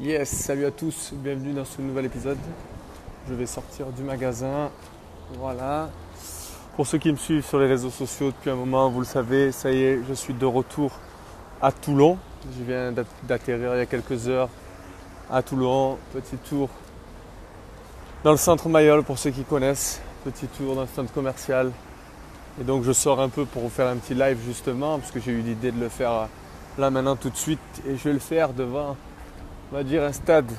Yes, 0.00 0.30
salut 0.30 0.64
à 0.64 0.70
tous, 0.70 1.12
bienvenue 1.12 1.52
dans 1.52 1.66
ce 1.66 1.82
nouvel 1.82 2.06
épisode. 2.06 2.38
Je 3.28 3.34
vais 3.34 3.44
sortir 3.44 3.84
du 3.88 4.02
magasin. 4.02 4.70
Voilà. 5.38 5.90
Pour 6.74 6.86
ceux 6.86 6.96
qui 6.96 7.12
me 7.12 7.18
suivent 7.18 7.44
sur 7.44 7.58
les 7.58 7.66
réseaux 7.66 7.90
sociaux 7.90 8.28
depuis 8.28 8.48
un 8.48 8.54
moment, 8.54 8.88
vous 8.88 9.00
le 9.00 9.04
savez, 9.04 9.52
ça 9.52 9.70
y 9.70 9.82
est, 9.82 10.00
je 10.08 10.14
suis 10.14 10.32
de 10.32 10.46
retour 10.46 10.92
à 11.60 11.70
Toulon. 11.70 12.16
Je 12.58 12.64
viens 12.64 12.94
d'atterrir 13.24 13.74
il 13.74 13.78
y 13.78 13.82
a 13.82 13.84
quelques 13.84 14.26
heures 14.26 14.48
à 15.30 15.42
Toulon. 15.42 15.98
Petit 16.14 16.38
tour 16.38 16.70
dans 18.24 18.30
le 18.30 18.38
centre 18.38 18.70
Mayol 18.70 19.04
pour 19.04 19.18
ceux 19.18 19.32
qui 19.32 19.44
connaissent. 19.44 20.00
Petit 20.24 20.46
tour 20.46 20.76
dans 20.76 20.82
le 20.82 20.88
centre 20.96 21.12
commercial. 21.12 21.72
Et 22.58 22.64
donc 22.64 22.84
je 22.84 22.92
sors 22.92 23.20
un 23.20 23.28
peu 23.28 23.44
pour 23.44 23.64
vous 23.64 23.68
faire 23.68 23.88
un 23.88 23.96
petit 23.96 24.14
live 24.14 24.38
justement, 24.46 24.98
parce 24.98 25.10
que 25.10 25.20
j'ai 25.20 25.32
eu 25.32 25.42
l'idée 25.42 25.72
de 25.72 25.78
le 25.78 25.90
faire 25.90 26.28
là 26.78 26.88
maintenant 26.88 27.16
tout 27.16 27.28
de 27.28 27.36
suite. 27.36 27.60
Et 27.86 27.98
je 27.98 28.04
vais 28.04 28.14
le 28.14 28.18
faire 28.18 28.54
devant 28.54 28.96
on 29.70 29.76
va 29.76 29.84
dire, 29.84 30.02
un 30.02 30.12
stade 30.12 30.50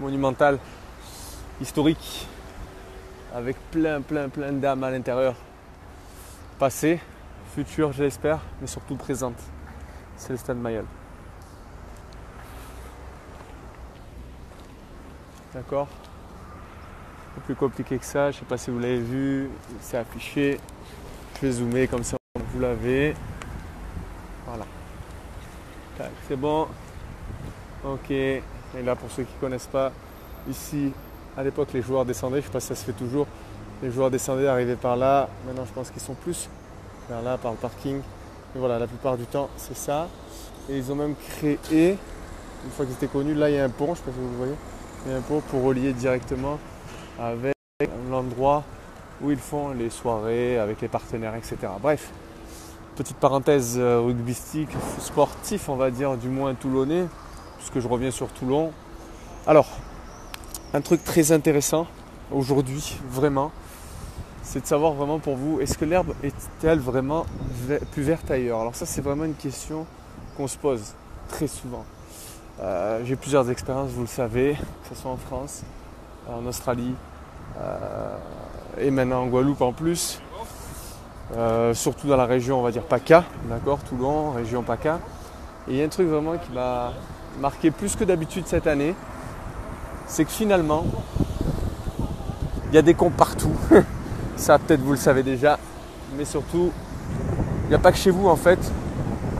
monumental, 0.00 0.58
historique, 1.60 2.26
avec 3.34 3.56
plein, 3.70 4.00
plein, 4.00 4.28
plein 4.28 4.52
d'âmes 4.52 4.84
à 4.84 4.90
l'intérieur. 4.90 5.34
Passé, 6.58 7.00
futur, 7.54 7.92
j'espère, 7.92 8.40
mais 8.60 8.66
surtout 8.66 8.96
présente. 8.96 9.38
C'est 10.16 10.30
le 10.30 10.38
stade 10.38 10.56
Mayol. 10.56 10.86
D'accord? 15.54 15.88
Peu 17.34 17.40
plus 17.42 17.54
compliqué 17.54 17.98
que 17.98 18.04
ça, 18.04 18.30
je 18.30 18.38
sais 18.38 18.44
pas 18.44 18.56
si 18.56 18.70
vous 18.70 18.78
l'avez 18.78 19.00
vu, 19.00 19.50
c'est 19.80 19.98
affiché. 19.98 20.58
Je 21.36 21.46
vais 21.46 21.52
zoomer 21.52 21.86
comme 21.86 22.02
ça, 22.02 22.16
vous 22.34 22.60
l'avez. 22.60 23.14
Voilà. 24.46 24.64
C'est 26.28 26.36
bon, 26.36 26.68
Ok, 27.84 28.10
et 28.10 28.42
là 28.84 28.96
pour 28.96 29.08
ceux 29.10 29.22
qui 29.22 29.32
ne 29.36 29.40
connaissent 29.40 29.68
pas, 29.68 29.92
ici 30.50 30.92
à 31.36 31.44
l'époque 31.44 31.68
les 31.72 31.80
joueurs 31.80 32.04
descendaient, 32.04 32.40
je 32.40 32.46
ne 32.46 32.46
sais 32.46 32.52
pas 32.52 32.60
si 32.60 32.66
ça 32.66 32.74
se 32.74 32.84
fait 32.84 32.92
toujours, 32.92 33.28
les 33.82 33.92
joueurs 33.92 34.10
descendaient, 34.10 34.48
arrivaient 34.48 34.74
par 34.74 34.96
là, 34.96 35.28
maintenant 35.46 35.64
je 35.64 35.72
pense 35.72 35.90
qu'ils 35.90 36.02
sont 36.02 36.14
plus 36.14 36.48
vers 37.08 37.22
là, 37.22 37.38
par 37.38 37.52
le 37.52 37.56
parking. 37.56 37.98
Et 38.56 38.58
voilà, 38.58 38.80
la 38.80 38.88
plupart 38.88 39.16
du 39.16 39.26
temps 39.26 39.48
c'est 39.56 39.76
ça. 39.76 40.08
Et 40.68 40.76
ils 40.76 40.90
ont 40.90 40.96
même 40.96 41.14
créé, 41.14 41.58
une 41.70 42.70
fois 42.72 42.84
qu'ils 42.84 42.94
étaient 42.96 43.06
connus, 43.06 43.34
là 43.34 43.48
il 43.48 43.54
y 43.54 43.58
a 43.58 43.64
un 43.64 43.68
pont, 43.68 43.86
je 43.86 43.90
ne 43.92 43.96
sais 43.96 44.02
pas 44.02 44.10
si 44.12 44.18
vous 44.18 44.36
voyez, 44.36 44.54
il 45.06 45.12
y 45.12 45.14
a 45.14 45.18
un 45.18 45.22
pont 45.22 45.40
pour 45.40 45.62
relier 45.62 45.92
directement 45.92 46.58
avec 47.20 47.54
l'endroit 48.10 48.64
où 49.22 49.30
ils 49.30 49.38
font 49.38 49.70
les 49.70 49.90
soirées 49.90 50.58
avec 50.58 50.80
les 50.80 50.88
partenaires, 50.88 51.36
etc. 51.36 51.58
Bref, 51.80 52.10
petite 52.96 53.18
parenthèse 53.18 53.76
euh, 53.78 54.00
rugbystique, 54.00 54.70
sportif 54.98 55.68
on 55.68 55.76
va 55.76 55.92
dire, 55.92 56.16
du 56.16 56.28
moins 56.28 56.54
toulonnais 56.54 57.06
puisque 57.58 57.80
je 57.80 57.88
reviens 57.88 58.10
sur 58.10 58.28
Toulon. 58.28 58.72
Alors, 59.46 59.68
un 60.74 60.80
truc 60.80 61.04
très 61.04 61.32
intéressant 61.32 61.86
aujourd'hui, 62.32 62.96
vraiment, 63.10 63.50
c'est 64.42 64.60
de 64.60 64.66
savoir 64.66 64.92
vraiment 64.92 65.18
pour 65.18 65.36
vous, 65.36 65.60
est-ce 65.60 65.76
que 65.76 65.84
l'herbe 65.84 66.14
est-elle 66.22 66.78
vraiment 66.78 67.26
plus 67.92 68.02
verte 68.02 68.30
ailleurs? 68.30 68.60
Alors 68.60 68.74
ça, 68.74 68.86
c'est 68.86 69.02
vraiment 69.02 69.24
une 69.24 69.34
question 69.34 69.86
qu'on 70.36 70.48
se 70.48 70.56
pose 70.56 70.94
très 71.28 71.46
souvent. 71.46 71.84
Euh, 72.60 73.02
j'ai 73.04 73.16
plusieurs 73.16 73.50
expériences, 73.50 73.90
vous 73.90 74.02
le 74.02 74.06
savez, 74.06 74.54
que 74.54 74.94
ce 74.94 75.00
soit 75.00 75.10
en 75.10 75.16
France, 75.16 75.62
en 76.28 76.44
Australie 76.46 76.94
euh, 77.60 78.16
et 78.78 78.90
maintenant 78.90 79.22
en 79.22 79.26
Guadeloupe 79.26 79.60
en 79.60 79.72
plus. 79.72 80.20
Euh, 81.36 81.74
surtout 81.74 82.08
dans 82.08 82.16
la 82.16 82.24
région, 82.24 82.58
on 82.58 82.62
va 82.62 82.70
dire 82.70 82.84
PACA, 82.84 83.24
d'accord, 83.48 83.80
Toulon, 83.80 84.30
région 84.32 84.62
PACA. 84.62 84.98
Et 85.68 85.72
il 85.72 85.76
y 85.76 85.82
a 85.82 85.84
un 85.84 85.88
truc 85.88 86.08
vraiment 86.08 86.38
qui 86.38 86.50
m'a 86.52 86.92
marqué 87.40 87.70
plus 87.70 87.96
que 87.96 88.04
d'habitude 88.04 88.46
cette 88.46 88.66
année, 88.66 88.94
c'est 90.06 90.24
que 90.24 90.30
finalement, 90.30 90.84
il 92.70 92.74
y 92.74 92.78
a 92.78 92.82
des 92.82 92.94
cons 92.94 93.10
partout. 93.10 93.52
Ça, 94.36 94.58
peut-être 94.58 94.82
vous 94.82 94.92
le 94.92 94.98
savez 94.98 95.22
déjà. 95.22 95.58
Mais 96.16 96.24
surtout, 96.24 96.70
il 97.64 97.68
n'y 97.68 97.74
a 97.74 97.78
pas 97.78 97.92
que 97.92 97.98
chez 97.98 98.10
vous 98.10 98.28
en 98.28 98.36
fait 98.36 98.58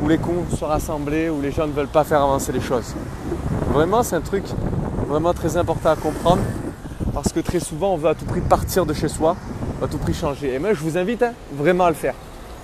où 0.03 0.09
les 0.09 0.19
cons 0.19 0.45
sont 0.57 0.67
rassemblés, 0.67 1.29
où 1.29 1.41
les 1.41 1.51
gens 1.51 1.67
ne 1.67 1.73
veulent 1.73 1.89
pas 1.89 2.05
faire 2.05 2.23
avancer 2.23 2.53
les 2.53 2.61
choses. 2.61 2.95
Vraiment, 3.73 4.03
c'est 4.03 4.17
un 4.17 4.21
truc 4.21 4.45
vraiment 5.09 5.33
très 5.33 5.57
important 5.57 5.91
à 5.91 5.97
comprendre 5.97 6.43
parce 7.13 7.33
que 7.33 7.41
très 7.41 7.61
souvent, 7.61 7.95
on 7.95 7.97
veut 7.97 8.09
à 8.09 8.15
tout 8.15 8.25
prix 8.25 8.41
partir 8.41 8.87
de 8.87 8.95
chez 8.95 9.09
soi, 9.09 9.37
à 9.83 9.89
tout 9.89 9.99
prix 9.99 10.15
changer. 10.15 10.55
Et 10.55 10.59
moi, 10.59 10.73
je 10.73 10.81
vous 10.81 10.97
invite 10.97 11.23
hein, 11.23 11.33
vraiment 11.53 11.85
à 11.85 11.91
le 11.91 11.97
faire, 11.97 12.15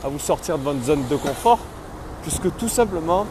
à 0.04 0.08
vous 0.08 0.18
sortir 0.18 0.58
de 0.58 0.62
votre 0.62 0.82
zone 0.82 1.02
de 1.10 1.16
confort, 1.16 1.58
puisque 2.22 2.54
tout 2.56 2.68
simplement, 2.68 3.26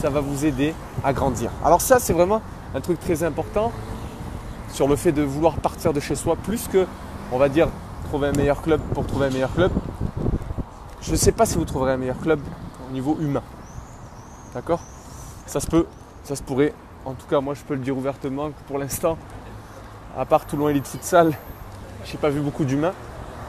ça 0.00 0.10
va 0.10 0.20
vous 0.20 0.44
aider 0.44 0.74
à 1.04 1.12
grandir. 1.12 1.50
Alors 1.64 1.80
ça, 1.80 1.98
c'est 1.98 2.12
vraiment 2.12 2.42
un 2.74 2.80
truc 2.80 2.98
très 3.00 3.22
important 3.22 3.72
sur 4.72 4.88
le 4.88 4.96
fait 4.96 5.12
de 5.12 5.22
vouloir 5.22 5.56
partir 5.56 5.92
de 5.92 6.00
chez 6.00 6.14
soi, 6.14 6.36
plus 6.36 6.68
que, 6.68 6.86
on 7.30 7.38
va 7.38 7.48
dire, 7.48 7.68
trouver 8.08 8.28
un 8.28 8.32
meilleur 8.32 8.62
club 8.62 8.80
pour 8.94 9.06
trouver 9.06 9.26
un 9.26 9.30
meilleur 9.30 9.52
club. 9.52 9.70
Je 11.00 11.12
ne 11.12 11.16
sais 11.16 11.32
pas 11.32 11.46
si 11.46 11.58
vous 11.58 11.64
trouverez 11.64 11.92
un 11.92 11.96
meilleur 11.96 12.18
club 12.18 12.40
au 12.88 12.92
niveau 12.92 13.16
humain. 13.20 13.42
D'accord? 14.54 14.80
Ça 15.46 15.60
se 15.60 15.66
peut, 15.66 15.86
ça 16.24 16.36
se 16.36 16.42
pourrait. 16.42 16.72
En 17.04 17.14
tout 17.14 17.26
cas, 17.26 17.40
moi, 17.40 17.54
je 17.54 17.62
peux 17.62 17.74
le 17.74 17.80
dire 17.80 17.96
ouvertement 17.96 18.48
que 18.48 18.62
pour 18.66 18.78
l'instant, 18.78 19.18
à 20.16 20.24
part 20.24 20.46
Toulon 20.46 20.68
Elite 20.68 20.86
Futsal, 20.86 21.32
je 22.04 22.12
n'ai 22.12 22.18
pas 22.18 22.30
vu 22.30 22.40
beaucoup 22.40 22.64
d'humains 22.64 22.92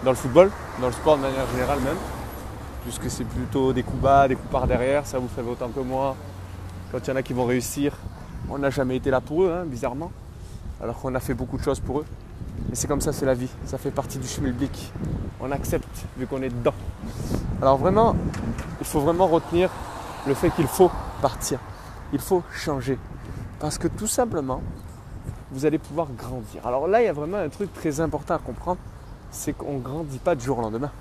dans 0.03 0.12
le 0.12 0.17
football, 0.17 0.51
dans 0.81 0.88
le 0.88 0.94
sport 0.94 1.17
de 1.17 1.22
manière 1.22 1.47
générale 1.51 1.79
même 1.79 1.97
puisque 2.83 3.09
c'est 3.09 3.23
plutôt 3.23 3.73
des 3.73 3.83
coups 3.83 4.01
bas, 4.01 4.27
des 4.27 4.35
coups 4.35 4.49
par 4.49 4.67
derrière, 4.67 5.05
ça 5.05 5.19
vous 5.19 5.27
fait 5.27 5.41
autant 5.41 5.69
que 5.69 5.79
moi. 5.79 6.16
Quand 6.91 6.99
il 6.99 7.09
y 7.09 7.13
en 7.13 7.16
a 7.16 7.23
qui 7.23 7.33
vont 7.33 7.45
réussir, 7.45 7.94
on 8.49 8.57
n'a 8.57 8.69
jamais 8.69 8.97
été 8.97 9.09
là 9.09 9.21
pour 9.21 9.44
eux, 9.44 9.51
hein, 9.51 9.66
bizarrement, 9.66 10.11
alors 10.81 10.99
qu'on 10.99 11.16
a 11.16 11.19
fait 11.19 11.33
beaucoup 11.33 11.57
de 11.57 11.63
choses 11.63 11.79
pour 11.79 11.99
eux. 11.99 12.05
Mais 12.69 12.75
c'est 12.75 12.88
comme 12.88 13.01
ça, 13.01 13.13
c'est 13.13 13.25
la 13.25 13.33
vie, 13.33 13.49
ça 13.66 13.77
fait 13.77 13.91
partie 13.91 14.17
du 14.17 14.27
schmilblick. 14.27 14.91
On 15.39 15.51
accepte 15.51 16.05
vu 16.17 16.27
qu'on 16.27 16.41
est 16.41 16.49
dedans. 16.49 16.73
Alors 17.61 17.77
vraiment, 17.77 18.16
il 18.79 18.85
faut 18.85 19.00
vraiment 19.00 19.27
retenir 19.27 19.69
le 20.27 20.33
fait 20.33 20.50
qu'il 20.51 20.67
faut 20.67 20.91
partir, 21.21 21.59
il 22.11 22.19
faut 22.19 22.44
changer. 22.53 22.97
Parce 23.59 23.77
que 23.77 23.88
tout 23.88 24.07
simplement, 24.07 24.61
vous 25.51 25.65
allez 25.65 25.77
pouvoir 25.77 26.07
grandir. 26.17 26.65
Alors 26.65 26.88
là, 26.88 27.01
il 27.01 27.05
y 27.05 27.09
a 27.09 27.13
vraiment 27.13 27.38
un 27.38 27.50
truc 27.50 27.73
très 27.73 28.01
important 28.01 28.35
à 28.35 28.39
comprendre, 28.39 28.79
c'est 29.31 29.53
qu'on 29.53 29.75
ne 29.75 29.79
grandit 29.79 30.19
pas 30.19 30.35
du 30.35 30.44
jour 30.44 30.59
au 30.59 30.61
lendemain. 30.61 30.91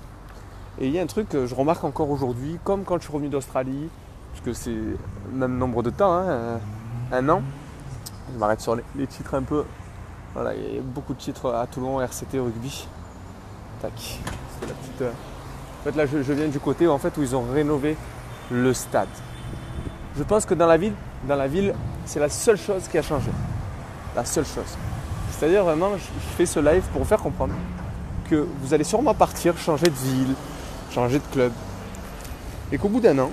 Et 0.79 0.87
il 0.87 0.93
y 0.93 0.99
a 0.99 1.03
un 1.03 1.07
truc 1.07 1.29
que 1.29 1.45
je 1.45 1.53
remarque 1.53 1.83
encore 1.83 2.09
aujourd'hui, 2.09 2.57
comme 2.63 2.83
quand 2.83 2.97
je 2.97 3.03
suis 3.03 3.13
revenu 3.13 3.29
d'Australie, 3.29 3.89
puisque 4.33 4.57
c'est 4.59 4.71
le 4.71 4.97
même 5.33 5.57
nombre 5.57 5.83
de 5.83 5.91
temps, 5.91 6.13
hein, 6.13 6.59
un, 7.11 7.29
an. 7.29 7.41
Je 8.33 8.39
m'arrête 8.39 8.61
sur 8.61 8.75
les, 8.75 9.07
titres 9.07 9.35
un 9.35 9.43
peu. 9.43 9.65
Voilà, 10.33 10.55
il 10.55 10.75
y 10.75 10.79
a 10.79 10.81
beaucoup 10.81 11.13
de 11.13 11.19
titres 11.19 11.53
à 11.53 11.67
Toulon, 11.67 12.01
RCT, 12.01 12.39
rugby. 12.39 12.87
Tac. 13.81 13.91
C'est 13.97 14.67
la 14.67 14.73
petite. 14.73 15.01
Euh, 15.01 15.11
en 15.11 15.83
fait, 15.83 15.95
là, 15.95 16.05
je, 16.07 16.33
viens 16.33 16.47
du 16.47 16.59
côté 16.59 16.87
en 16.87 16.97
fait, 16.97 17.15
où 17.17 17.21
ils 17.21 17.35
ont 17.35 17.43
rénové 17.53 17.95
le 18.49 18.73
stade. 18.73 19.09
Je 20.17 20.23
pense 20.23 20.45
que 20.45 20.55
dans 20.55 20.67
la 20.67 20.77
ville, 20.77 20.93
dans 21.27 21.35
la 21.35 21.47
ville, 21.47 21.75
c'est 22.05 22.19
la 22.19 22.29
seule 22.29 22.57
chose 22.57 22.87
qui 22.87 22.97
a 22.97 23.01
changé. 23.03 23.29
La 24.15 24.25
seule 24.25 24.45
chose. 24.45 24.77
C'est-à-dire 25.31 25.63
vraiment, 25.63 25.89
je 25.97 26.35
fais 26.35 26.45
ce 26.45 26.59
live 26.59 26.83
pour 26.91 27.01
vous 27.01 27.07
faire 27.07 27.21
comprendre 27.21 27.53
que 28.29 28.47
vous 28.61 28.73
allez 28.73 28.83
sûrement 28.83 29.13
partir, 29.13 29.57
changer 29.57 29.87
de 29.87 29.95
ville, 29.95 30.35
changer 30.93 31.19
de 31.19 31.25
club. 31.31 31.51
Et 32.71 32.77
qu'au 32.77 32.89
bout 32.89 32.99
d'un 32.99 33.17
an, 33.19 33.31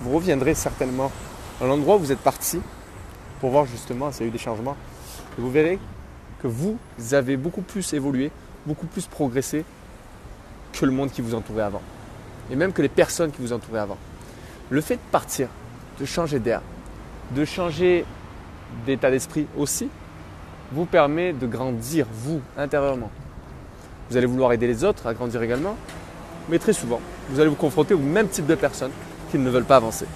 vous 0.00 0.14
reviendrez 0.14 0.54
certainement 0.54 1.12
à 1.60 1.66
l'endroit 1.66 1.96
où 1.96 1.98
vous 1.98 2.12
êtes 2.12 2.20
parti 2.20 2.60
pour 3.40 3.50
voir 3.50 3.66
justement 3.66 4.10
s'il 4.10 4.22
y 4.22 4.24
a 4.24 4.28
eu 4.28 4.32
des 4.32 4.38
changements. 4.38 4.76
Et 5.38 5.40
vous 5.40 5.50
verrez 5.50 5.78
que 6.42 6.48
vous 6.48 6.78
avez 7.12 7.36
beaucoup 7.36 7.62
plus 7.62 7.92
évolué, 7.92 8.30
beaucoup 8.66 8.86
plus 8.86 9.06
progressé 9.06 9.64
que 10.72 10.86
le 10.86 10.92
monde 10.92 11.10
qui 11.10 11.20
vous 11.20 11.34
entourait 11.34 11.62
avant. 11.62 11.82
Et 12.50 12.56
même 12.56 12.72
que 12.72 12.82
les 12.82 12.88
personnes 12.88 13.30
qui 13.30 13.42
vous 13.42 13.52
entouraient 13.52 13.80
avant. 13.80 13.98
Le 14.70 14.80
fait 14.80 14.96
de 14.96 15.10
partir, 15.12 15.48
de 15.98 16.04
changer 16.04 16.38
d'air, 16.38 16.62
de 17.32 17.44
changer 17.44 18.04
d'état 18.86 19.10
d'esprit 19.10 19.46
aussi, 19.58 19.88
vous 20.72 20.86
permet 20.86 21.32
de 21.32 21.46
grandir, 21.46 22.06
vous, 22.10 22.40
intérieurement. 22.56 23.10
Vous 24.08 24.16
allez 24.16 24.26
vouloir 24.26 24.52
aider 24.52 24.66
les 24.66 24.84
autres 24.84 25.06
à 25.06 25.14
grandir 25.14 25.42
également, 25.42 25.76
mais 26.50 26.58
très 26.58 26.72
souvent, 26.72 27.00
vous 27.28 27.40
allez 27.40 27.48
vous 27.48 27.54
confronter 27.54 27.94
au 27.94 27.98
même 27.98 28.28
type 28.28 28.46
de 28.46 28.56
personnes 28.56 28.90
qui 29.30 29.38
ne 29.38 29.48
veulent 29.48 29.64
pas 29.64 29.76
avancer. 29.76 30.06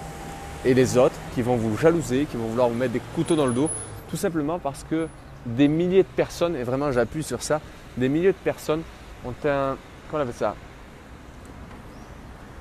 Et 0.65 0.75
les 0.75 0.99
autres 0.99 1.15
qui 1.35 1.43
vont 1.43 1.57
vous 1.57 1.77
jalouser, 1.77 2.27
qui 2.31 2.37
vont 2.37 2.47
vouloir 2.47 2.69
vous 2.69 2.75
mettre 2.75 2.93
des 2.93 3.03
couteaux 3.15 3.37
dans 3.37 3.47
le 3.47 3.53
dos, 3.53 3.71
tout 4.11 4.17
simplement 4.17 4.59
parce 4.59 4.85
que 4.85 5.09
des 5.47 5.69
milliers 5.69 6.03
de 6.03 6.09
personnes, 6.09 6.57
et 6.57 6.65
vraiment 6.65 6.91
j'appuie 6.91 7.23
sur 7.23 7.43
ça, 7.43 7.61
des 7.97 8.09
milliers 8.09 8.33
de 8.33 8.39
personnes 8.43 8.83
ont 9.25 9.35
un, 9.45 9.77
comment 10.11 10.15
on 10.15 10.21
appelle 10.21 10.35
ça? 10.35 10.55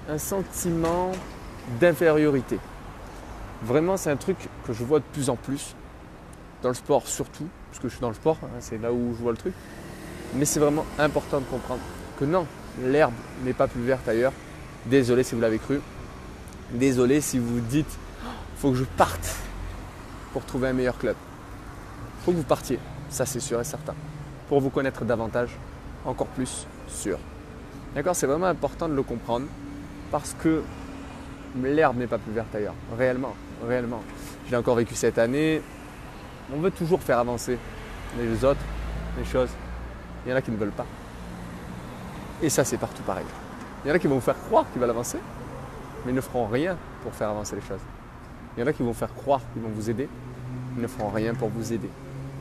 Un 0.10 0.18
sentiment 0.18 1.12
d'infériorité. 1.80 2.60
Vraiment, 3.64 3.96
c'est 3.96 4.12
un 4.12 4.18
truc 4.18 4.38
que 4.68 4.74
je 4.74 4.84
vois 4.84 5.00
de 5.00 5.06
plus 5.14 5.30
en 5.30 5.38
plus, 5.38 5.76
dans 6.62 6.70
le 6.70 6.76
sport 6.76 7.08
surtout, 7.08 7.48
parce 7.72 7.82
que 7.82 7.88
je 7.88 7.94
suis 7.94 8.02
dans 8.02 8.10
le 8.10 8.16
sport, 8.16 8.38
hein, 8.44 8.60
c'est 8.60 8.82
là 8.82 8.92
où 8.92 9.16
je 9.18 9.22
vois 9.22 9.32
le 9.32 9.38
truc. 9.38 9.54
Mais 10.36 10.46
c'est 10.46 10.60
vraiment 10.60 10.86
important 11.00 11.40
de 11.40 11.46
comprendre 11.46 11.82
que 12.20 12.26
non, 12.26 12.46
l'herbe 12.82 13.14
n'est 13.44 13.54
pas 13.54 13.68
plus 13.68 13.82
verte 13.82 14.08
ailleurs. 14.08 14.34
Désolé 14.86 15.24
si 15.24 15.36
vous 15.36 15.42
l'avez 15.42 15.60
cru. 15.60 15.80
Désolé 16.72 17.22
si 17.22 17.40
vous 17.40 17.60
dites 17.60 17.98
faut 18.64 18.72
que 18.72 18.78
je 18.78 18.86
parte 18.86 19.36
pour 20.32 20.46
trouver 20.46 20.70
un 20.70 20.74
meilleur 20.74 20.98
club. 20.98 21.18
faut 22.24 22.32
que 22.32 22.38
vous 22.38 22.44
partiez, 22.44 22.80
ça 23.10 23.26
c'est 23.26 23.42
sûr 23.42 23.60
et 23.60 23.66
certain, 23.66 23.94
pour 24.48 24.62
vous 24.62 24.70
connaître 24.70 25.04
davantage, 25.04 25.50
encore 26.06 26.28
plus 26.28 26.66
sûr. 26.88 27.20
D'accord 27.94 28.16
C'est 28.16 28.26
vraiment 28.26 28.46
important 28.46 28.88
de 28.88 28.94
le 28.94 29.04
comprendre 29.04 29.48
parce 30.12 30.34
que 30.42 30.64
l'herbe 31.62 31.98
n'est 31.98 32.08
pas 32.08 32.20
plus 32.20 32.32
verte 32.32 32.56
ailleurs, 32.56 32.74
réellement, 32.98 33.36
réellement. 33.68 34.02
Je 34.46 34.52
l'ai 34.52 34.58
encore 34.58 34.76
vécu 34.76 34.96
cette 34.96 35.18
année. 35.18 35.62
On 36.56 36.60
veut 36.60 36.72
toujours 36.72 37.02
faire 37.02 37.20
avancer 37.20 37.58
les 38.18 38.46
autres, 38.46 38.64
les 39.18 39.26
choses. 39.26 39.50
Il 40.26 40.32
y 40.32 40.34
en 40.34 40.38
a 40.38 40.42
qui 40.42 40.52
ne 40.52 40.58
veulent 40.58 40.72
pas. 40.72 40.86
Et 42.42 42.50
ça, 42.50 42.64
c'est 42.64 42.78
partout 42.78 43.04
pareil. 43.04 43.26
Il 43.84 43.90
y 43.90 43.92
en 43.92 43.96
a 43.96 44.00
qui 44.00 44.08
vont 44.08 44.16
vous 44.16 44.22
faire 44.22 44.40
croire 44.48 44.66
qu'ils 44.72 44.82
veulent 44.82 44.90
avancer, 44.90 45.18
mais 46.06 46.12
ils 46.12 46.16
ne 46.16 46.22
feront 46.22 46.48
rien 46.48 46.78
pour 47.04 47.14
faire 47.14 47.30
avancer 47.30 47.56
les 47.56 47.62
choses. 47.62 47.82
Il 48.56 48.62
y 48.62 48.64
en 48.64 48.68
a 48.68 48.74
qui 48.74 48.84
vont 48.84 48.94
faire 48.94 49.14
croire 49.14 49.42
qu'ils 49.52 49.62
vont 49.62 49.70
vous 49.70 49.90
aider, 49.90 50.08
ils 50.76 50.82
ne 50.82 50.88
feront 50.88 51.10
rien 51.10 51.34
pour 51.34 51.50
vous 51.50 51.74
aider. 51.74 51.90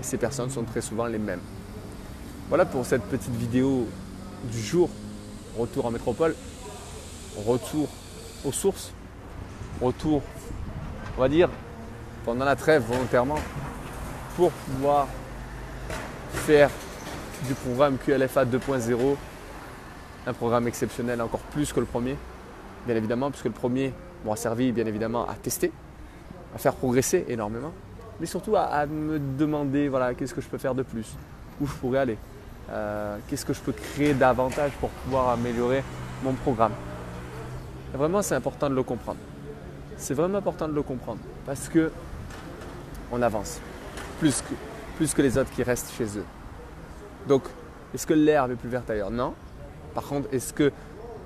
Et 0.00 0.02
ces 0.02 0.18
personnes 0.18 0.50
sont 0.50 0.64
très 0.64 0.80
souvent 0.80 1.06
les 1.06 1.18
mêmes. 1.18 1.40
Voilà 2.48 2.64
pour 2.64 2.84
cette 2.84 3.02
petite 3.04 3.34
vidéo 3.34 3.88
du 4.44 4.60
jour. 4.60 4.88
Retour 5.58 5.84
en 5.84 5.90
métropole, 5.90 6.34
retour 7.46 7.88
aux 8.42 8.52
sources, 8.52 8.92
retour, 9.82 10.22
on 11.18 11.20
va 11.20 11.28
dire, 11.28 11.50
pendant 12.24 12.46
la 12.46 12.56
trêve 12.56 12.82
volontairement, 12.88 13.38
pour 14.36 14.50
pouvoir 14.50 15.08
faire 16.32 16.70
du 17.46 17.52
programme 17.52 17.98
QLFA 17.98 18.46
2.0 18.46 19.16
un 20.26 20.32
programme 20.32 20.68
exceptionnel 20.68 21.20
encore 21.20 21.40
plus 21.40 21.72
que 21.72 21.80
le 21.80 21.86
premier, 21.86 22.16
bien 22.86 22.96
évidemment, 22.96 23.30
puisque 23.30 23.46
le 23.46 23.52
premier 23.52 23.92
m'a 24.24 24.36
servi 24.36 24.72
bien 24.72 24.86
évidemment 24.86 25.28
à 25.28 25.34
tester, 25.34 25.72
à 26.54 26.58
faire 26.58 26.74
progresser 26.74 27.24
énormément, 27.28 27.72
mais 28.20 28.26
surtout 28.26 28.54
à, 28.56 28.86
me 28.86 29.18
demander 29.18 29.88
voilà, 29.88 30.14
qu'est-ce 30.14 30.34
que 30.34 30.40
je 30.40 30.48
peux 30.48 30.58
faire 30.58 30.74
de 30.74 30.82
plus, 30.82 31.16
où 31.60 31.66
je 31.66 31.72
pourrais 31.74 32.00
aller, 32.00 32.18
euh, 32.70 33.16
qu'est-ce 33.28 33.44
que 33.44 33.52
je 33.52 33.60
peux 33.60 33.72
créer 33.72 34.14
davantage 34.14 34.72
pour 34.80 34.90
pouvoir 34.90 35.30
améliorer 35.30 35.82
mon 36.22 36.32
programme. 36.34 36.72
vraiment, 37.94 38.22
c'est 38.22 38.36
important 38.36 38.70
de 38.70 38.74
le 38.74 38.82
comprendre. 38.82 39.18
C'est 39.96 40.14
vraiment 40.14 40.38
important 40.38 40.68
de 40.68 40.74
le 40.74 40.82
comprendre 40.82 41.20
parce 41.44 41.68
que 41.68 41.90
on 43.10 43.20
avance 43.20 43.60
plus 44.18 44.40
que, 44.40 44.54
plus 44.96 45.12
que 45.12 45.22
les 45.22 45.36
autres 45.36 45.50
qui 45.50 45.62
restent 45.62 45.92
chez 45.92 46.18
eux. 46.18 46.24
Donc, 47.28 47.42
est-ce 47.92 48.06
que 48.06 48.14
l'herbe 48.14 48.52
est 48.52 48.56
plus 48.56 48.68
verte 48.68 48.88
ailleurs? 48.88 49.10
Non. 49.10 49.34
Par 49.94 50.04
contre, 50.04 50.28
est-ce 50.32 50.52
que 50.52 50.72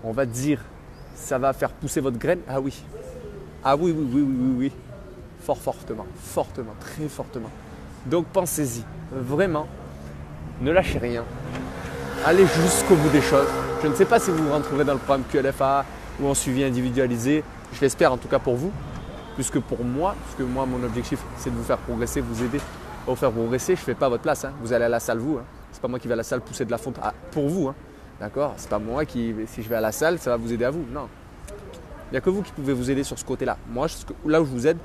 on 0.05 0.13
va 0.13 0.27
dire 0.27 0.61
ça 1.15 1.39
va 1.39 1.53
faire 1.53 1.71
pousser 1.71 2.01
votre 2.01 2.19
graine? 2.19 2.41
Ah 2.49 2.61
oui. 2.61 2.83
Ah 3.65 3.77
oui, 3.77 3.95
oui, 3.97 4.07
oui, 4.13 4.23
oui, 4.23 4.37
oui, 4.39 4.55
oui. 4.59 4.73
Fort 5.41 5.59
fortement, 5.59 6.07
fortement, 6.17 6.75
très 6.81 7.09
fortement. 7.09 7.51
Donc 8.05 8.27
pensez-y. 8.27 8.85
Vraiment, 9.13 9.67
ne 10.61 10.71
lâchez 10.71 10.99
rien. 10.99 11.25
Allez 12.25 12.47
jusqu'au 12.47 12.95
bout 12.97 13.09
des 13.11 13.21
choses. 13.21 13.49
Je 13.83 13.89
ne 13.89 13.95
sais 13.95 14.05
pas 14.05 14.19
si 14.19 14.31
vous 14.31 14.51
rentrerez 14.51 14.85
dans 14.85 14.95
le 14.95 14.99
programme 14.99 15.25
QLFA 15.31 15.85
ou 16.21 16.27
en 16.29 16.35
suivi 16.35 16.65
individualisé. 16.65 17.45
Je 17.73 17.81
l'espère 17.81 18.13
en 18.13 18.17
tout 18.17 18.29
cas 18.29 18.39
pour 18.39 18.57
vous. 18.57 18.73
Puisque 19.35 19.61
pour 19.61 19.85
moi, 19.85 20.15
puisque 20.25 20.49
moi 20.51 20.65
mon 20.67 20.83
objectif 20.83 21.21
c'est 21.37 21.51
de 21.51 21.57
vous 21.57 21.65
faire 21.65 21.79
progresser, 21.79 22.21
vous 22.21 22.43
aider 22.43 22.59
à 22.59 23.11
vous 23.11 23.17
faire 23.17 23.31
progresser, 23.31 23.77
je 23.77 23.81
ne 23.81 23.85
fais 23.85 23.95
pas 23.95 24.09
votre 24.09 24.23
place. 24.23 24.45
Hein. 24.45 24.53
Vous 24.61 24.73
allez 24.73 24.87
à 24.87 24.89
la 24.89 25.01
salle 25.01 25.19
vous. 25.19 25.37
Hein. 25.39 25.45
C'est 25.73 25.81
pas 25.81 25.89
moi 25.89 25.99
qui 25.99 26.09
vais 26.09 26.15
à 26.15 26.17
la 26.17 26.23
salle 26.23 26.41
pousser 26.41 26.65
de 26.65 26.71
la 26.71 26.79
fonte 26.79 26.99
pour 27.31 27.49
vous. 27.49 27.69
Hein. 27.69 27.75
D'accord 28.21 28.55
C'est 28.57 28.71
pas 28.71 28.79
moi 28.79 29.05
qui, 29.05 29.35
si 29.47 29.63
je 29.63 29.69
vais 29.69 29.77
à 29.77 29.81
la 29.81 29.93
salle, 29.93 30.19
ça 30.19 30.31
va 30.31 30.37
vous 30.37 30.53
aider 30.53 30.65
à 30.65 30.71
vous. 30.71 30.85
Non. 30.91 31.09
Il 32.09 32.13
n'y 32.13 32.19
a 32.19 32.21
que 32.21 32.31
vous 32.31 32.43
qui 32.43 32.53
pouvez 32.53 32.73
vous 32.73 32.91
aider 32.91 33.03
sur 33.03 33.19
ce 33.19 33.25
côté-là. 33.25 33.57
Moi, 33.69 33.89
là 34.25 34.41
où 34.41 34.45
je 34.45 34.51
vous 34.51 34.67
aide, 34.67 34.79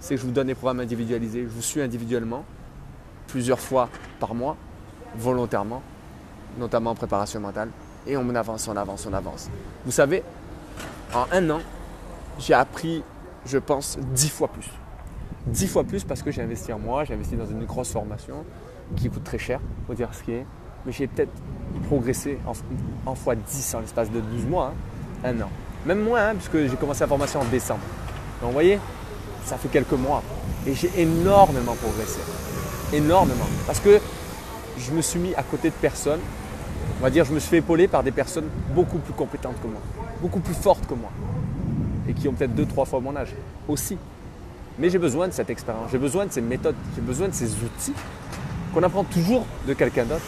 c'est 0.00 0.14
que 0.14 0.20
je 0.20 0.26
vous 0.26 0.32
donne 0.32 0.46
des 0.46 0.54
programmes 0.54 0.80
individualisés. 0.80 1.42
Je 1.42 1.48
vous 1.48 1.62
suis 1.62 1.80
individuellement, 1.80 2.44
plusieurs 3.26 3.58
fois 3.58 3.88
par 4.20 4.34
mois, 4.34 4.56
volontairement, 5.16 5.82
notamment 6.58 6.90
en 6.90 6.94
préparation 6.94 7.40
mentale. 7.40 7.70
Et 8.06 8.16
on 8.16 8.34
avance, 8.34 8.68
on 8.68 8.76
avance, 8.76 9.06
on 9.06 9.12
avance. 9.12 9.50
Vous 9.84 9.92
savez, 9.92 10.22
en 11.14 11.26
un 11.32 11.50
an, 11.50 11.60
j'ai 12.38 12.54
appris, 12.54 13.02
je 13.44 13.58
pense, 13.58 13.98
dix 14.14 14.30
fois 14.30 14.48
plus. 14.48 14.70
Dix 15.46 15.66
fois 15.66 15.84
plus 15.84 16.04
parce 16.04 16.22
que 16.22 16.30
j'ai 16.30 16.42
investi 16.42 16.72
en 16.72 16.78
moi, 16.78 17.04
j'ai 17.04 17.14
investi 17.14 17.36
dans 17.36 17.46
une 17.46 17.64
grosse 17.64 17.92
formation 17.92 18.44
qui 18.96 19.10
coûte 19.10 19.24
très 19.24 19.38
cher, 19.38 19.60
faut 19.86 19.94
dire 19.94 20.08
ce 20.12 20.22
qui 20.22 20.32
est. 20.32 20.46
Mais 20.88 20.94
j'ai 20.94 21.06
peut-être 21.06 21.32
progressé 21.86 22.38
en, 23.04 23.14
fois 23.14 23.34
10 23.34 23.74
en 23.74 23.80
l'espace 23.80 24.10
de 24.10 24.20
12 24.20 24.46
mois, 24.46 24.72
hein. 25.22 25.28
un 25.28 25.42
an. 25.42 25.50
Même 25.84 26.00
moins, 26.00 26.30
hein, 26.30 26.34
puisque 26.34 26.66
j'ai 26.66 26.76
commencé 26.76 27.00
la 27.00 27.08
formation 27.08 27.40
en 27.40 27.44
décembre. 27.44 27.82
Donc 28.40 28.48
vous 28.48 28.54
voyez, 28.54 28.78
ça 29.44 29.58
fait 29.58 29.68
quelques 29.68 29.92
mois. 29.92 30.22
Et 30.66 30.72
j'ai 30.72 30.90
énormément 30.96 31.74
progressé. 31.74 32.20
Énormément. 32.94 33.44
Parce 33.66 33.80
que 33.80 34.00
je 34.78 34.90
me 34.92 35.02
suis 35.02 35.18
mis 35.18 35.34
à 35.34 35.42
côté 35.42 35.68
de 35.68 35.74
personnes, 35.74 36.20
on 36.98 37.02
va 37.02 37.10
dire, 37.10 37.26
je 37.26 37.34
me 37.34 37.38
suis 37.38 37.50
fait 37.50 37.58
épauler 37.58 37.86
par 37.86 38.02
des 38.02 38.10
personnes 38.10 38.48
beaucoup 38.74 38.96
plus 38.96 39.12
compétentes 39.12 39.60
que 39.62 39.66
moi, 39.66 39.82
beaucoup 40.22 40.40
plus 40.40 40.54
fortes 40.54 40.86
que 40.86 40.94
moi. 40.94 41.10
Et 42.08 42.14
qui 42.14 42.28
ont 42.28 42.32
peut-être 42.32 42.54
deux, 42.54 42.64
trois 42.64 42.86
fois 42.86 43.00
mon 43.00 43.14
âge 43.14 43.34
aussi. 43.68 43.98
Mais 44.78 44.88
j'ai 44.88 44.98
besoin 44.98 45.28
de 45.28 45.34
cette 45.34 45.50
expérience, 45.50 45.90
j'ai 45.92 45.98
besoin 45.98 46.24
de 46.24 46.32
ces 46.32 46.40
méthodes, 46.40 46.76
j'ai 46.96 47.02
besoin 47.02 47.28
de 47.28 47.34
ces 47.34 47.50
outils 47.62 47.92
qu'on 48.72 48.82
apprend 48.82 49.04
toujours 49.04 49.44
de 49.66 49.74
quelqu'un 49.74 50.06
d'autre 50.06 50.24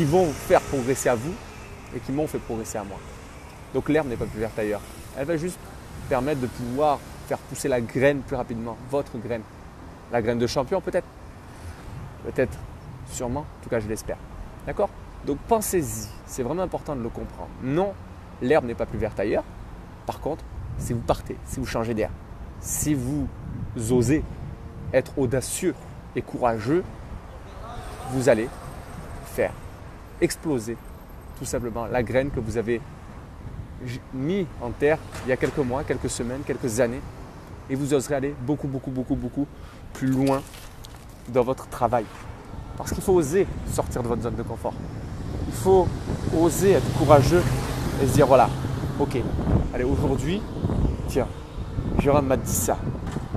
qui 0.00 0.06
vont 0.06 0.32
faire 0.32 0.62
progresser 0.62 1.10
à 1.10 1.14
vous 1.14 1.34
et 1.94 2.00
qui 2.00 2.10
m'ont 2.10 2.26
fait 2.26 2.38
progresser 2.38 2.78
à 2.78 2.84
moi. 2.84 2.96
Donc 3.74 3.90
l'herbe 3.90 4.08
n'est 4.08 4.16
pas 4.16 4.24
plus 4.24 4.40
verte 4.40 4.58
ailleurs. 4.58 4.80
Elle 5.14 5.26
va 5.26 5.36
juste 5.36 5.58
permettre 6.08 6.40
de 6.40 6.46
pouvoir 6.46 6.98
faire 7.28 7.36
pousser 7.36 7.68
la 7.68 7.82
graine 7.82 8.20
plus 8.20 8.34
rapidement, 8.34 8.78
votre 8.90 9.18
graine. 9.18 9.42
La 10.10 10.22
graine 10.22 10.38
de 10.38 10.46
champion 10.46 10.80
peut-être. 10.80 11.06
Peut-être, 12.24 12.56
sûrement, 13.10 13.40
en 13.40 13.62
tout 13.62 13.68
cas 13.68 13.78
je 13.78 13.88
l'espère. 13.88 14.16
D'accord? 14.66 14.88
Donc 15.26 15.36
pensez-y, 15.46 16.08
c'est 16.24 16.42
vraiment 16.42 16.62
important 16.62 16.96
de 16.96 17.02
le 17.02 17.10
comprendre. 17.10 17.50
Non, 17.62 17.92
l'herbe 18.40 18.64
n'est 18.64 18.74
pas 18.74 18.86
plus 18.86 18.98
verte 18.98 19.20
ailleurs. 19.20 19.44
Par 20.06 20.18
contre, 20.20 20.42
si 20.78 20.94
vous 20.94 21.00
partez, 21.00 21.36
si 21.44 21.60
vous 21.60 21.66
changez 21.66 21.92
d'air, 21.92 22.08
si 22.60 22.94
vous 22.94 23.28
osez 23.90 24.24
être 24.94 25.18
audacieux 25.18 25.74
et 26.16 26.22
courageux, 26.22 26.84
vous 28.12 28.30
allez 28.30 28.48
faire 29.26 29.52
exploser 30.20 30.76
tout 31.38 31.44
simplement 31.44 31.86
la 31.86 32.02
graine 32.02 32.30
que 32.30 32.40
vous 32.40 32.58
avez 32.58 32.80
mis 34.12 34.46
en 34.60 34.70
terre 34.70 34.98
il 35.24 35.30
y 35.30 35.32
a 35.32 35.36
quelques 35.36 35.58
mois, 35.58 35.84
quelques 35.84 36.10
semaines, 36.10 36.42
quelques 36.46 36.80
années. 36.80 37.00
Et 37.68 37.74
vous 37.74 37.94
oserez 37.94 38.16
aller 38.16 38.34
beaucoup, 38.42 38.68
beaucoup, 38.68 38.90
beaucoup, 38.90 39.14
beaucoup 39.14 39.46
plus 39.92 40.08
loin 40.08 40.42
dans 41.28 41.42
votre 41.42 41.68
travail. 41.68 42.04
Parce 42.76 42.92
qu'il 42.92 43.02
faut 43.02 43.14
oser 43.14 43.46
sortir 43.72 44.02
de 44.02 44.08
votre 44.08 44.22
zone 44.22 44.34
de 44.34 44.42
confort. 44.42 44.74
Il 45.46 45.54
faut 45.54 45.86
oser 46.38 46.72
être 46.72 46.92
courageux 46.98 47.42
et 48.02 48.06
se 48.06 48.12
dire 48.12 48.26
voilà, 48.26 48.48
ok, 48.98 49.18
allez 49.74 49.84
aujourd'hui, 49.84 50.42
tiens, 51.08 51.28
Jérôme 51.98 52.26
m'a 52.26 52.36
dit 52.36 52.52
ça. 52.52 52.76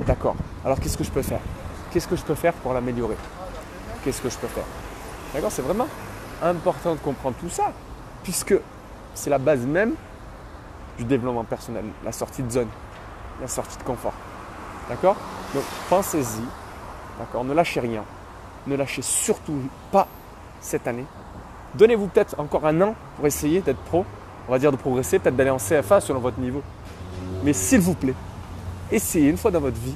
D'accord. 0.05 0.35
Alors 0.65 0.79
qu'est-ce 0.79 0.97
que 0.97 1.03
je 1.03 1.11
peux 1.11 1.21
faire? 1.21 1.41
Qu'est-ce 1.91 2.07
que 2.07 2.15
je 2.15 2.23
peux 2.23 2.35
faire 2.35 2.53
pour 2.53 2.73
l'améliorer? 2.73 3.15
Qu'est-ce 4.03 4.21
que 4.21 4.29
je 4.29 4.37
peux 4.37 4.47
faire? 4.47 4.65
D'accord 5.33 5.51
C'est 5.51 5.61
vraiment 5.61 5.87
important 6.43 6.93
de 6.93 6.99
comprendre 6.99 7.35
tout 7.39 7.49
ça, 7.49 7.71
puisque 8.23 8.55
c'est 9.13 9.29
la 9.29 9.37
base 9.37 9.65
même 9.65 9.93
du 10.97 11.05
développement 11.05 11.43
personnel, 11.43 11.85
la 12.03 12.11
sortie 12.11 12.43
de 12.43 12.51
zone, 12.51 12.67
la 13.41 13.47
sortie 13.47 13.77
de 13.77 13.83
confort. 13.83 14.13
D'accord? 14.89 15.15
Donc 15.53 15.63
pensez-y, 15.89 16.43
d'accord? 17.19 17.43
Ne 17.45 17.53
lâchez 17.53 17.79
rien, 17.79 18.03
ne 18.67 18.75
lâchez 18.75 19.01
surtout 19.01 19.59
pas 19.91 20.07
cette 20.61 20.87
année. 20.87 21.05
Donnez-vous 21.75 22.07
peut-être 22.07 22.39
encore 22.39 22.65
un 22.65 22.81
an 22.81 22.95
pour 23.15 23.25
essayer 23.25 23.61
d'être 23.61 23.81
pro, 23.83 24.05
on 24.47 24.51
va 24.51 24.59
dire 24.59 24.71
de 24.71 24.77
progresser, 24.77 25.19
peut-être 25.19 25.35
d'aller 25.35 25.49
en 25.49 25.57
CFA 25.57 26.01
selon 26.01 26.19
votre 26.19 26.39
niveau. 26.39 26.61
Mais 27.43 27.53
s'il 27.53 27.79
vous 27.79 27.95
plaît, 27.95 28.13
essayez 28.91 29.29
une 29.29 29.37
fois 29.37 29.51
dans 29.51 29.59
votre 29.59 29.79
vie 29.79 29.95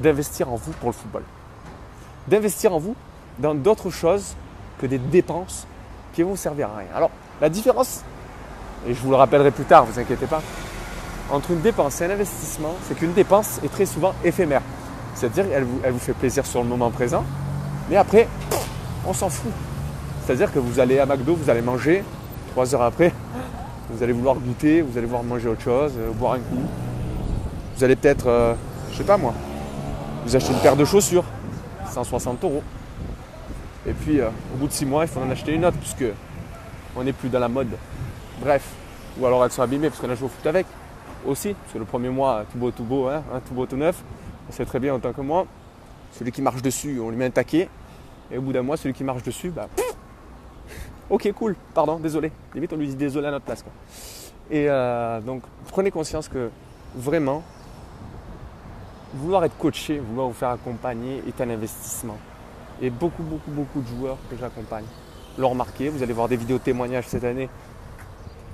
d'investir 0.00 0.50
en 0.52 0.56
vous 0.56 0.72
pour 0.72 0.90
le 0.90 0.94
football. 0.94 1.22
D'investir 2.28 2.72
en 2.74 2.78
vous 2.78 2.94
dans 3.38 3.54
d'autres 3.54 3.90
choses 3.90 4.34
que 4.78 4.86
des 4.86 4.98
dépenses 4.98 5.66
qui 6.16 6.22
vont 6.22 6.34
servir 6.34 6.70
à 6.74 6.78
rien. 6.78 6.88
Alors, 6.96 7.10
la 7.42 7.50
différence, 7.50 8.00
et 8.88 8.94
je 8.94 9.00
vous 9.02 9.10
le 9.10 9.16
rappellerai 9.16 9.50
plus 9.50 9.64
tard, 9.64 9.84
vous 9.84 10.00
inquiétez 10.00 10.26
pas, 10.26 10.40
entre 11.30 11.50
une 11.50 11.60
dépense 11.60 12.00
et 12.00 12.06
un 12.06 12.10
investissement, 12.10 12.74
c'est 12.88 12.96
qu'une 12.96 13.12
dépense 13.12 13.60
est 13.62 13.68
très 13.68 13.84
souvent 13.84 14.14
éphémère. 14.24 14.62
C'est-à-dire 15.14 15.46
qu'elle 15.46 15.64
vous, 15.64 15.80
elle 15.84 15.92
vous 15.92 15.98
fait 15.98 16.14
plaisir 16.14 16.46
sur 16.46 16.62
le 16.62 16.68
moment 16.68 16.90
présent, 16.90 17.22
mais 17.90 17.96
après, 17.96 18.28
on 19.06 19.12
s'en 19.12 19.28
fout. 19.28 19.52
C'est-à-dire 20.24 20.50
que 20.50 20.58
vous 20.58 20.80
allez 20.80 20.98
à 20.98 21.04
McDo, 21.04 21.34
vous 21.34 21.50
allez 21.50 21.60
manger, 21.60 22.02
trois 22.52 22.74
heures 22.74 22.82
après, 22.82 23.12
vous 23.90 24.02
allez 24.02 24.14
vouloir 24.14 24.36
goûter, 24.36 24.80
vous 24.80 24.96
allez 24.96 25.06
vouloir 25.06 25.22
manger 25.22 25.48
autre 25.48 25.62
chose, 25.62 25.92
euh, 25.98 26.12
boire 26.12 26.32
un 26.32 26.38
coup. 26.38 26.62
Vous 27.76 27.84
allez 27.84 27.94
peut-être, 27.94 28.28
euh, 28.28 28.54
je 28.90 28.96
sais 28.96 29.04
pas 29.04 29.18
moi, 29.18 29.34
vous 30.24 30.34
achetez 30.34 30.52
une 30.52 30.60
paire 30.60 30.76
de 30.76 30.84
chaussures, 30.86 31.24
160 31.92 32.42
euros. 32.44 32.62
Et 33.86 33.92
puis, 33.92 34.20
euh, 34.20 34.28
au 34.54 34.58
bout 34.58 34.66
de 34.66 34.72
six 34.72 34.84
mois, 34.84 35.04
il 35.04 35.08
faut 35.08 35.20
en 35.20 35.30
acheter 35.30 35.52
une 35.52 35.64
autre, 35.64 35.76
puisque 35.78 36.04
on 36.96 37.04
n'est 37.04 37.12
plus 37.12 37.28
dans 37.28 37.38
la 37.38 37.48
mode. 37.48 37.68
Bref. 38.40 38.68
Ou 39.18 39.26
alors 39.26 39.44
elles 39.44 39.50
sont 39.50 39.62
abîmées, 39.62 39.88
parce 39.88 40.00
qu'on 40.00 40.10
a 40.10 40.14
joué 40.14 40.26
au 40.26 40.28
foot 40.28 40.46
avec 40.46 40.66
aussi. 41.24 41.54
Parce 41.54 41.72
que 41.74 41.78
le 41.78 41.84
premier 41.84 42.08
mois, 42.08 42.44
tout 42.50 42.58
beau, 42.58 42.70
tout 42.70 42.84
beau, 42.84 43.08
hein, 43.08 43.22
tout 43.46 43.54
beau, 43.54 43.66
tout 43.66 43.76
neuf. 43.76 44.02
On 44.48 44.52
sait 44.52 44.64
très 44.64 44.80
bien 44.80 44.94
en 44.94 44.98
tant 44.98 45.12
que 45.12 45.20
moi. 45.20 45.46
Celui 46.12 46.32
qui 46.32 46.42
marche 46.42 46.62
dessus, 46.62 47.00
on 47.00 47.10
lui 47.10 47.16
met 47.16 47.26
un 47.26 47.30
taquet. 47.30 47.68
Et 48.30 48.38
au 48.38 48.42
bout 48.42 48.52
d'un 48.52 48.62
mois, 48.62 48.76
celui 48.76 48.94
qui 48.94 49.04
marche 49.04 49.22
dessus, 49.22 49.50
bah, 49.50 49.68
ok, 51.10 51.32
cool, 51.32 51.56
pardon, 51.74 51.98
désolé. 51.98 52.32
Limite, 52.54 52.72
on 52.72 52.76
lui 52.76 52.88
dit 52.88 52.96
désolé 52.96 53.28
à 53.28 53.30
notre 53.30 53.44
place. 53.44 53.64
Et 54.50 54.66
euh, 54.68 55.20
donc, 55.20 55.42
prenez 55.68 55.90
conscience 55.90 56.28
que 56.28 56.50
vraiment, 56.94 57.42
vouloir 59.14 59.44
être 59.44 59.56
coaché, 59.56 59.98
vouloir 59.98 60.28
vous 60.28 60.34
faire 60.34 60.50
accompagner 60.50 61.22
est 61.26 61.40
un 61.40 61.50
investissement. 61.50 62.16
Et 62.82 62.90
beaucoup, 62.90 63.22
beaucoup, 63.22 63.50
beaucoup 63.50 63.80
de 63.80 63.88
joueurs 63.88 64.18
que 64.30 64.36
j'accompagne 64.36 64.84
l'ont 65.38 65.50
remarqué. 65.50 65.88
Vous 65.88 66.02
allez 66.02 66.12
voir 66.12 66.28
des 66.28 66.36
vidéos 66.36 66.58
témoignages 66.58 67.06
cette 67.06 67.24
année 67.24 67.48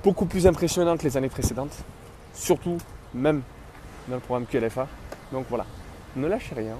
beaucoup 0.02 0.26
plus 0.26 0.46
impressionnantes 0.46 1.00
que 1.00 1.04
les 1.04 1.16
années 1.16 1.28
précédentes. 1.28 1.76
Surtout, 2.34 2.78
même 3.14 3.42
dans 4.08 4.16
le 4.16 4.20
programme 4.20 4.46
QLFA. 4.46 4.88
Donc 5.32 5.46
voilà, 5.48 5.64
ne 6.16 6.26
lâchez 6.26 6.54
rien. 6.54 6.76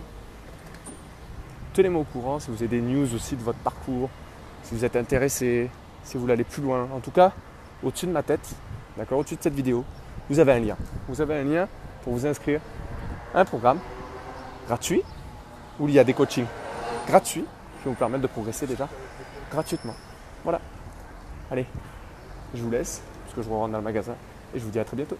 Tenez-moi 1.73 2.03
au 2.03 2.05
courant 2.05 2.39
si 2.39 2.51
vous 2.51 2.57
avez 2.57 2.69
des 2.69 2.81
news 2.81 3.15
aussi 3.15 3.37
de 3.37 3.43
votre 3.43 3.59
parcours, 3.59 4.11
si 4.63 4.75
vous 4.75 4.85
êtes 4.85 4.97
intéressé, 4.97 5.71
si 6.05 6.15
vous 6.15 6.21
voulez 6.21 6.35
aller 6.35 6.45
plus 6.45 6.63
loin. 6.63 6.89
En 6.95 7.01
tout 7.01 7.11
cas, 7.11 7.33
au-dessus 7.83 8.07
de 8.07 8.13
ma 8.13 8.23
tête, 8.23 8.55
d'accord, 8.97 9.19
au-dessus 9.19 9.37
de 9.37 9.43
cette 9.43 9.55
vidéo, 9.55 9.85
vous 10.29 10.39
avez 10.39 10.53
un 10.53 10.61
lien. 10.61 10.77
Vous 11.09 11.21
avez 11.21 11.37
un 11.37 11.45
lien 11.45 11.69
pour 12.03 12.13
vous 12.13 12.27
inscrire 12.27 12.61
à 13.35 13.41
un 13.41 13.45
programme 13.45 13.79
gratuit 14.67 15.03
où 15.81 15.89
il 15.89 15.95
y 15.95 15.99
a 15.99 16.05
des 16.05 16.13
coachings 16.13 16.47
gratuits 17.07 17.45
qui 17.79 17.85
vont 17.85 17.93
vous 17.93 17.97
permettre 17.97 18.23
de 18.23 18.29
progresser 18.29 18.67
déjà 18.67 18.89
gratuitement. 19.51 19.95
Voilà. 20.45 20.61
Allez, 21.51 21.67
je 22.55 22.63
vous 22.63 22.71
laisse 22.71 23.03
parce 23.25 23.37
que 23.37 23.43
je 23.43 23.49
rentre 23.49 23.73
dans 23.73 23.79
le 23.79 23.85
magasin 23.85 24.15
et 24.55 24.59
je 24.59 24.65
vous 24.65 24.71
dis 24.71 24.79
à 24.79 24.85
très 24.85 24.97
bientôt. 24.97 25.19